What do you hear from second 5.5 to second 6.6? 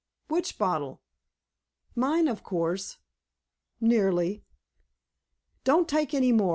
"Don't take any more.